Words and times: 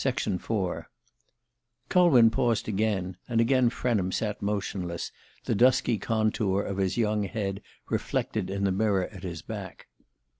IV 0.03 0.49
CULWIN 1.89 2.31
paused 2.31 2.67
again, 2.67 3.17
and 3.29 3.39
again 3.39 3.69
Frenham 3.69 4.11
sat 4.11 4.41
motionless, 4.41 5.11
the 5.45 5.53
dusky 5.53 5.99
contour 5.99 6.63
of 6.63 6.77
his 6.77 6.97
young 6.97 7.21
head 7.21 7.61
reflected 7.87 8.49
in 8.49 8.63
the 8.63 8.71
mirror 8.71 9.05
at 9.09 9.21
his 9.21 9.43
back. 9.43 9.89